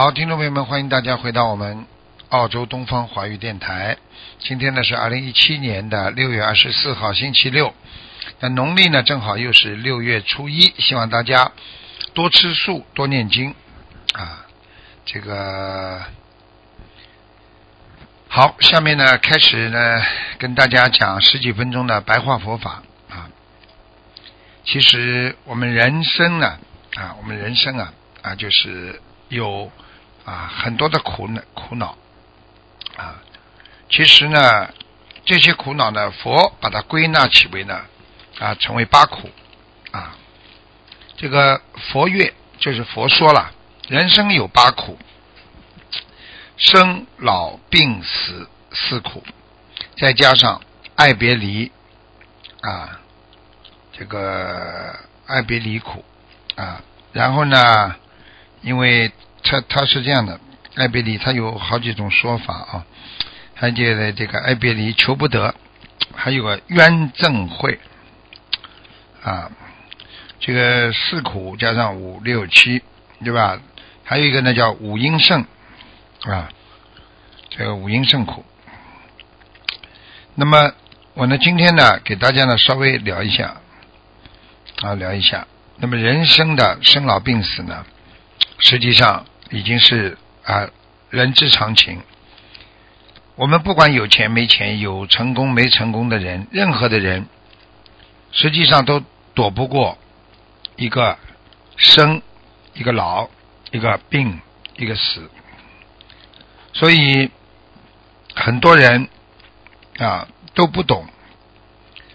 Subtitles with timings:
[0.00, 1.84] 好，听众朋友们，欢迎大家回到我们
[2.28, 3.96] 澳洲东方华语电台。
[4.38, 7.74] 今天呢是二零一七年的六月二十四号，星期六。
[8.38, 11.50] 那农历呢正好又是六月初一，希望大家
[12.14, 13.56] 多吃素，多念经
[14.12, 14.46] 啊。
[15.04, 16.00] 这个
[18.28, 20.00] 好，下面呢开始呢
[20.38, 23.28] 跟大家讲十几分钟的白话佛法啊。
[24.64, 26.56] 其实我们人生呢
[26.94, 29.72] 啊，我们人生啊啊就是有。
[30.28, 31.96] 啊，很多的苦恼苦恼
[32.98, 33.16] 啊，
[33.88, 34.68] 其实呢，
[35.24, 37.80] 这些苦恼呢，佛把它归纳起为呢
[38.38, 39.30] 啊，成为八苦
[39.90, 40.14] 啊。
[41.16, 43.52] 这个佛乐就是佛说了，
[43.88, 44.98] 人生有八苦，
[46.58, 49.24] 生老病死四苦，
[49.96, 50.60] 再加上
[50.94, 51.72] 爱别离
[52.60, 53.00] 啊，
[53.92, 54.94] 这个
[55.26, 56.04] 爱别离苦
[56.54, 56.82] 啊，
[57.14, 57.96] 然后呢，
[58.60, 59.10] 因为。
[59.48, 60.38] 他他是这样的，
[60.74, 62.84] 爱别离他有好几种说法啊，
[63.54, 65.54] 还觉得这个爱别离求不得，
[66.14, 67.80] 还有个冤憎会
[69.22, 69.50] 啊，
[70.38, 72.82] 这个四苦加上五六七，
[73.24, 73.58] 对吧？
[74.04, 75.46] 还有一个呢叫五阴盛
[76.24, 76.50] 啊，
[77.48, 78.44] 这个五阴盛苦。
[80.34, 80.72] 那么
[81.14, 83.56] 我呢今天呢给大家呢稍微聊一下
[84.82, 85.46] 啊聊一下，
[85.78, 87.86] 那么人生的生老病死呢，
[88.58, 89.24] 实际上。
[89.50, 90.68] 已经是啊，
[91.10, 92.00] 人之常情。
[93.34, 97.26] 我们不管有钱没钱，有成功没成功的人，任何的人，
[98.32, 99.96] 实际上都躲不过
[100.76, 101.16] 一个
[101.76, 102.20] 生，
[102.74, 103.28] 一个老，
[103.70, 104.40] 一个病，
[104.76, 105.30] 一个死。
[106.72, 107.30] 所以
[108.34, 109.08] 很多人
[109.98, 111.06] 啊都不懂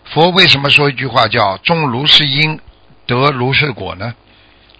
[0.06, 2.60] 佛为什么说一句话叫“种如是因，
[3.06, 4.14] 得如是果”呢？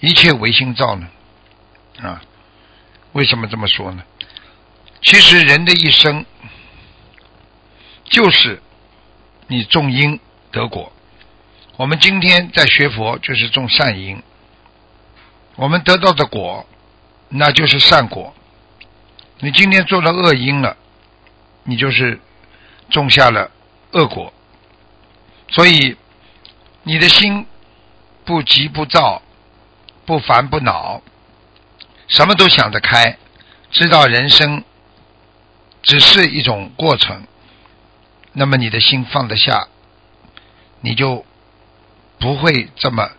[0.02, 1.08] 一切唯心造呢？
[2.02, 2.22] 啊。
[3.14, 4.04] 为什么这么说呢？
[5.02, 6.26] 其实人的一生
[8.06, 8.62] 就是
[9.48, 10.20] 你种因
[10.52, 10.92] 得果。
[11.78, 14.22] 我们今天在学佛，就是种善因，
[15.56, 16.66] 我们得到的果
[17.30, 18.34] 那就是善果。
[19.40, 20.78] 你今天做了恶因了，
[21.64, 22.20] 你就是
[22.90, 23.52] 种下了
[23.92, 24.34] 恶果。
[25.50, 25.98] 所以
[26.84, 27.46] 你的心
[28.24, 29.22] 不急不躁，
[30.06, 31.02] 不烦不恼。
[32.14, 33.18] 什么都想得开，
[33.72, 34.64] 知道人生
[35.82, 37.24] 只是一种过程，
[38.34, 39.68] 那么你的心放得下，
[40.82, 41.26] 你就
[42.20, 43.10] 不会这么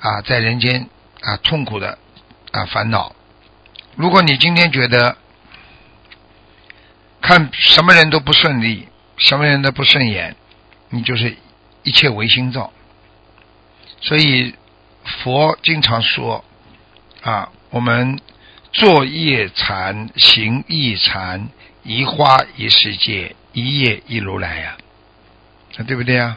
[0.00, 0.90] 啊在人间
[1.22, 1.96] 啊痛苦的
[2.52, 3.16] 啊烦恼。
[3.96, 5.16] 如果你今天觉得
[7.22, 8.86] 看什么人都不顺利，
[9.16, 10.36] 什么人都不顺眼，
[10.90, 11.38] 你就是
[11.84, 12.70] 一切唯心造。
[14.02, 14.54] 所以
[15.22, 16.44] 佛经常说
[17.22, 17.48] 啊。
[17.70, 18.18] 我们
[18.72, 21.48] 坐业禅，行义禅，
[21.84, 24.76] 一花一世界，一叶一如来呀，
[25.86, 26.36] 对不对呀？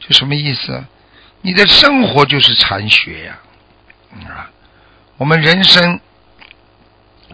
[0.00, 0.84] 这什么意思？
[1.40, 3.38] 你的生活就是禅学呀，
[4.28, 4.50] 啊！
[5.16, 5.98] 我们人生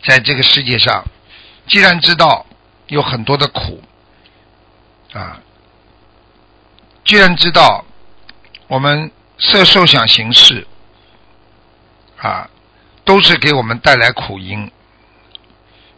[0.05, 1.05] 在这个世界上，
[1.67, 2.47] 既然知道
[2.87, 3.83] 有很多的苦，
[5.15, 5.41] 啊，
[7.05, 7.85] 既然知道
[8.69, 10.67] 我们色受想行识，
[12.29, 12.51] 啊。
[13.07, 14.71] 都是给我们带来苦因，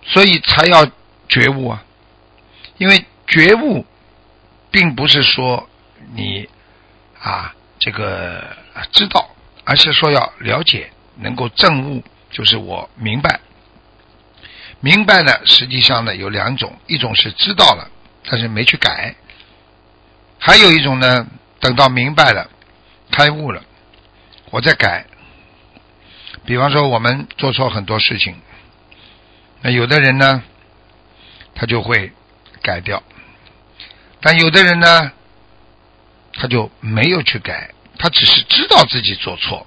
[0.02, 0.84] 所以才要
[1.28, 1.84] 觉悟啊！
[2.78, 3.86] 因为觉悟
[4.72, 5.68] 并不是说
[6.14, 6.48] 你
[7.20, 8.42] 啊这个
[8.90, 9.30] 知道，
[9.62, 12.02] 而是说要了解，能够证悟，
[12.32, 13.38] 就是我明白。
[14.80, 17.88] 明白呢，实际上呢有两种，一种是知道了，
[18.28, 19.14] 但是没去改；
[20.40, 21.24] 还有一种呢，
[21.60, 22.50] 等到明白了、
[23.12, 23.62] 开悟了，
[24.50, 25.06] 我再改。
[26.46, 28.36] 比方说，我们做错很多事情，
[29.62, 30.44] 那有的人呢，
[31.56, 32.12] 他就会
[32.62, 33.02] 改掉；
[34.20, 35.10] 但有的人呢，
[36.34, 39.66] 他就没有去改，他只是知道自己做错，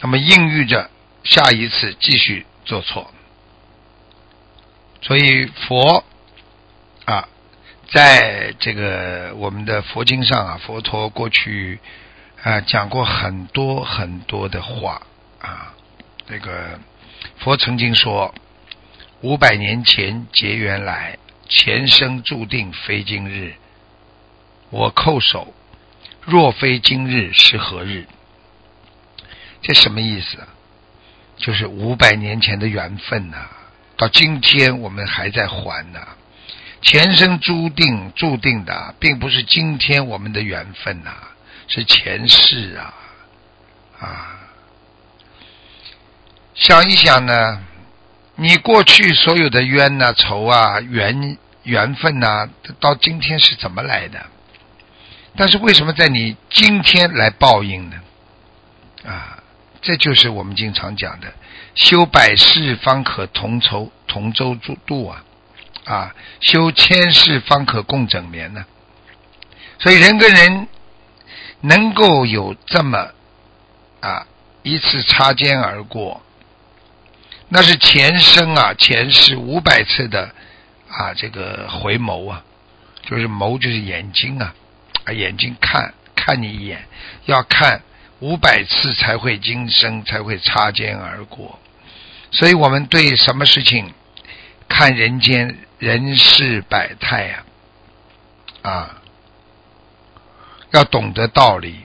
[0.00, 0.88] 那么应遇着
[1.24, 3.10] 下一次继续做错。
[5.02, 6.04] 所以佛
[7.06, 7.28] 啊，
[7.90, 11.80] 在这个我们的佛经上啊，佛陀过去
[12.42, 15.02] 啊讲过很多很多的话
[15.40, 15.74] 啊。
[16.28, 16.78] 这个
[17.38, 18.34] 佛曾经说
[19.22, 21.16] ：“五百年前结缘来，
[21.48, 23.54] 前生注定非今日。
[24.68, 25.54] 我叩首，
[26.20, 28.06] 若非今日是何日？”
[29.62, 30.48] 这什么意思啊？
[31.38, 33.48] 就是五百年前的缘分呐，
[33.96, 36.00] 到今天我们还在还呢。
[36.82, 41.10] 前生注定注定的，并不是今天我们的缘分呐，
[41.68, 42.94] 是前世啊
[43.98, 44.34] 啊！
[46.58, 47.60] 想一想呢，
[48.34, 52.48] 你过去所有的冤呐、仇啊、缘缘分呐，
[52.80, 54.26] 到今天是怎么来的？
[55.36, 57.96] 但是为什么在你今天来报应呢？
[59.06, 59.38] 啊，
[59.80, 61.32] 这就是我们经常讲的
[61.76, 65.22] “修百世方可同仇同舟渡”啊，
[65.84, 68.66] 啊，修千世方可共枕眠呢。
[69.78, 70.66] 所以人跟人
[71.60, 73.12] 能够有这么
[74.00, 74.26] 啊
[74.64, 76.20] 一次擦肩而过。
[77.50, 80.34] 那是前生啊，前世五百次的
[80.90, 82.44] 啊，这个回眸啊，
[83.02, 84.54] 就是眸就是眼睛啊，
[85.04, 86.86] 啊眼睛看看你一眼，
[87.24, 87.80] 要看
[88.20, 91.58] 五百次才会今生才会擦肩而过，
[92.30, 93.94] 所以我们对什么事情
[94.68, 97.44] 看人间人世百态呀，
[98.60, 99.00] 啊，
[100.72, 101.76] 要懂得道理，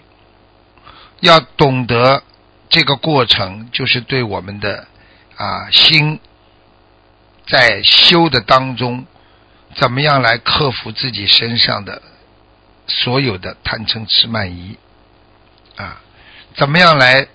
[1.21, 2.21] 要懂得
[2.67, 4.87] 这个过程，就是对我们的。
[5.35, 6.19] 啊，心
[7.47, 9.05] 在修的当中，
[9.75, 12.01] 怎么样来克服自己身上的
[12.87, 14.77] 所有的贪嗔痴慢疑？
[15.75, 16.01] 啊，
[16.55, 17.27] 怎么样来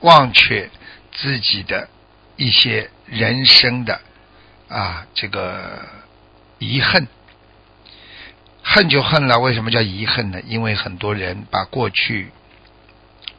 [0.00, 0.70] 忘却
[1.12, 1.88] 自己的
[2.36, 4.00] 一些人生的
[4.68, 5.86] 啊这个
[6.58, 7.06] 遗恨？
[8.64, 10.40] 恨就恨了，为什么叫遗恨呢？
[10.46, 12.30] 因为很多人把过去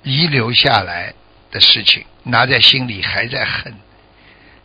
[0.03, 1.13] 遗留下来
[1.49, 3.73] 的事情拿在心里，还在恨。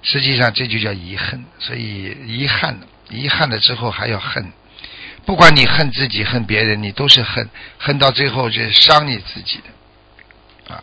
[0.00, 2.78] 实际上这就叫遗恨，所以遗憾，
[3.10, 4.52] 遗憾了之后还要恨。
[5.26, 10.82] 不管你恨自己、恨别人，你都是恨，恨到最后是伤你自己的啊。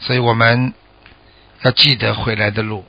[0.00, 0.72] 所以我们
[1.62, 2.84] 要记得回来的路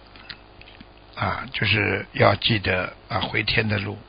[1.16, 4.00] 啊，就是要记得啊回天的路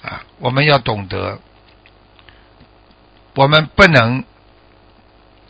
[0.00, 0.22] 啊。
[0.38, 1.40] 我们要懂得，
[3.34, 4.24] 我们不能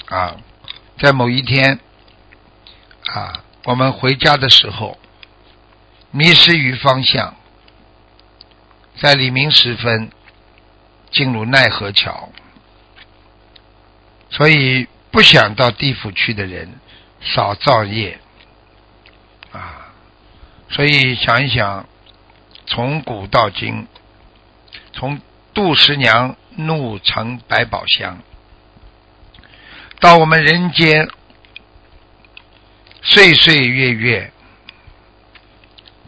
[0.06, 0.36] 啊，
[0.98, 1.78] 在某一天
[3.06, 4.98] 啊，我们回家的时候。
[6.14, 7.34] 迷失于方向，
[9.00, 10.10] 在黎明时分
[11.10, 12.30] 进入奈何桥，
[14.28, 16.74] 所以不想到地府去的人
[17.22, 18.20] 少造业
[19.52, 19.94] 啊！
[20.68, 21.88] 所以想一想，
[22.66, 23.86] 从古到今，
[24.92, 25.18] 从
[25.54, 28.18] 杜十娘怒成百宝箱，
[29.98, 31.08] 到我们人间
[33.00, 34.30] 岁岁月月。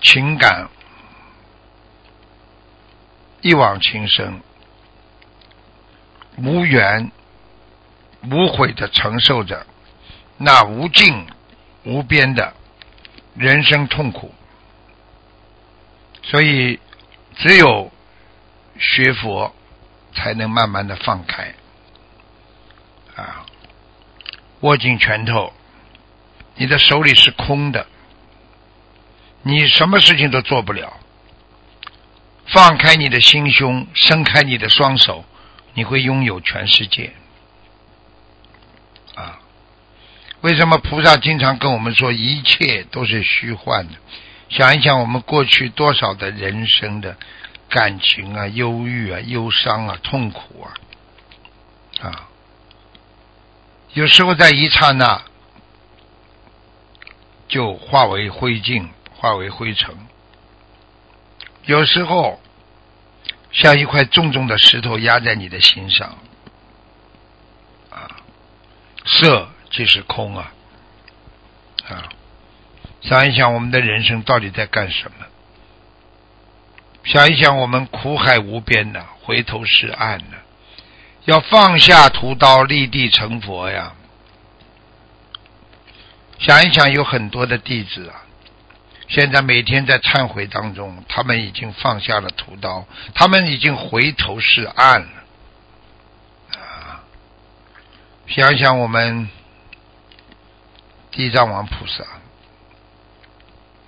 [0.01, 0.69] 情感
[3.41, 4.41] 一往情深，
[6.37, 7.11] 无缘
[8.31, 9.67] 无悔的承受着
[10.39, 11.27] 那无尽
[11.85, 12.55] 无边的
[13.35, 14.35] 人生痛苦，
[16.23, 16.79] 所以
[17.37, 17.91] 只有
[18.79, 19.55] 学佛
[20.15, 21.55] 才能慢慢的放开
[23.17, 23.45] 啊，
[24.61, 25.53] 握紧拳头，
[26.57, 27.87] 你的手里是空的。
[29.47, 30.99] 你什么事情都做不了，
[32.47, 35.23] 放开你的心胸，伸开你的双手，
[35.75, 37.13] 你会拥有全世界。
[39.15, 39.39] 啊，
[40.41, 43.93] 为什么菩萨经常跟我们说一切都是虚幻的？
[44.49, 47.15] 想一想，我们过去多少的人生的
[47.69, 50.67] 感情啊、忧郁啊、忧伤啊、痛苦
[52.01, 52.29] 啊，啊，
[53.93, 55.21] 有时候在一刹那
[57.47, 58.89] 就化为灰烬。
[59.25, 59.97] 化为灰尘，
[61.65, 62.39] 有时候
[63.53, 66.19] 像一块重重的石头压在你的心上，
[67.89, 68.21] 啊，
[69.07, 70.53] 色即是空啊，
[71.89, 72.11] 啊，
[73.01, 75.25] 想一想我们的人生到底在干什么？
[77.05, 80.37] 想一想我们苦海无边的，回头是岸的，
[81.25, 83.95] 要放下屠刀，立地成佛呀！
[86.39, 88.21] 想一想，有很多的弟子啊。
[89.07, 95.25] 现在每天在忏悔当中，他们已经放下了屠刀，他们已经回头是岸了。
[96.57, 97.05] 啊，
[98.27, 99.29] 想想我们
[101.11, 102.05] 地藏王菩萨，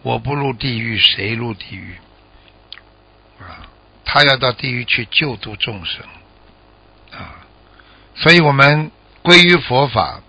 [0.03, 1.97] 我不入地狱，谁入地狱？
[3.41, 3.67] 啊，
[4.05, 6.05] 他要到地狱去救度众生。
[7.13, 7.41] 啊，
[8.15, 8.91] 所以我们
[9.23, 10.21] 归于佛法，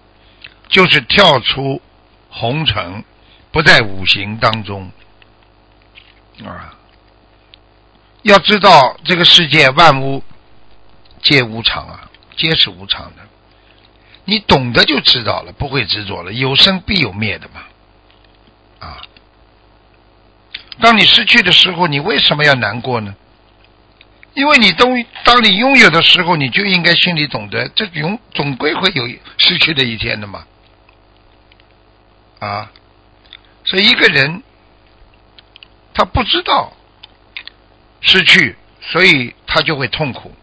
[0.70, 1.82] 就是跳出
[2.30, 3.04] 红尘，
[3.52, 4.92] 不在五行当中
[6.46, 6.74] 啊。
[8.24, 10.24] 要知道这个世界万物
[11.22, 13.24] 皆无常啊，皆是无常的。
[14.26, 16.34] 你懂得就知道了，不会执着了。
[16.34, 17.64] 有生必有灭的嘛，
[18.86, 19.02] 啊！
[20.82, 23.16] 当你失去的时候，你为什么要难过呢？
[24.34, 24.86] 因为你都
[25.24, 30.46] 当你拥有的时候，你就应该心里懂得，这永总归会有失去的一天的嘛，
[32.40, 32.72] 啊！
[33.68, 34.42] 所以一个人
[35.94, 36.74] 他不知道
[38.02, 40.34] 失去，所以他就会痛苦。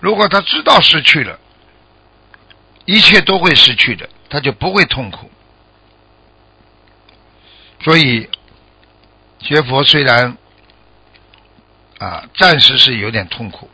[0.00, 1.38] 如果他知道失去了，
[2.86, 5.30] 一切都会失去的，他就不会痛苦。
[7.84, 8.28] 所以
[9.38, 10.36] 学佛虽然
[11.98, 13.70] 啊暂时是有点痛苦，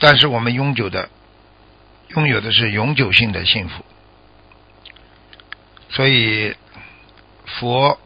[0.00, 1.08] 但是我们永久的
[2.08, 3.84] 拥有的是永久性的幸福。
[5.98, 6.54] 所以
[7.44, 7.98] 佛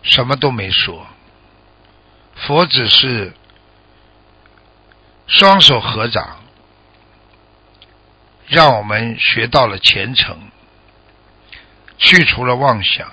[0.00, 1.06] 什么都没说，
[2.34, 3.34] 佛只是
[5.26, 6.38] 双手合掌。
[8.46, 10.50] 让我们学到了虔诚，
[11.98, 13.12] 去除了妄想。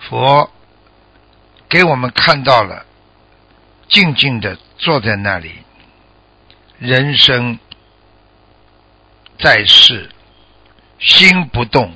[0.00, 0.50] 佛
[1.68, 2.84] 给我们看到了，
[3.88, 5.52] 静静的坐在那里，
[6.80, 7.60] 人生
[9.38, 10.10] 在世，
[11.02, 11.92] 心不动，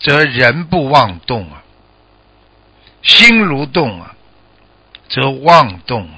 [0.00, 1.62] 则人不妄动啊；
[3.02, 4.16] 心如动啊，
[5.08, 6.08] 则妄动。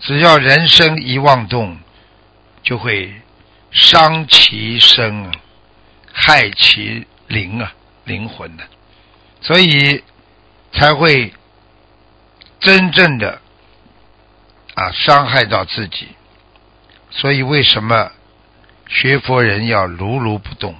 [0.00, 1.78] 只要人生一妄动，
[2.62, 3.14] 就会
[3.70, 5.32] 伤其身啊，
[6.12, 7.72] 害其灵啊，
[8.04, 8.64] 灵魂呢，
[9.40, 10.02] 所以
[10.72, 11.32] 才会
[12.60, 13.40] 真正的
[14.74, 16.08] 啊伤害到自己。
[17.10, 18.12] 所以为什么
[18.88, 20.74] 学佛人要如如不动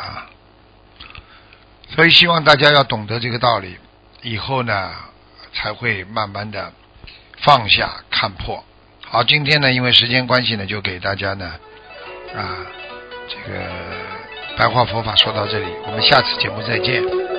[0.00, 0.26] 啊？
[1.94, 3.76] 所以希望大家要懂得这个道理，
[4.22, 4.92] 以后呢
[5.52, 6.72] 才会慢慢的
[7.42, 8.64] 放下看破。
[9.04, 11.52] 好，今天呢，因为时间关系呢，就给大家呢，
[12.36, 12.58] 啊，
[13.28, 13.60] 这个
[14.56, 17.29] 白话佛法说到这里，我们下次节目再见。